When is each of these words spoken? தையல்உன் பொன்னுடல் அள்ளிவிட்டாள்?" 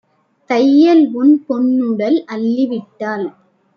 தையல்உன் 0.49 1.35
பொன்னுடல் 1.45 2.19
அள்ளிவிட்டாள்?" 2.27 3.27